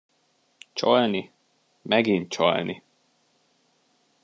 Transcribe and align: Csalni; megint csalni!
Csalni; 0.73 1.31
megint 1.81 2.29
csalni! 2.29 2.83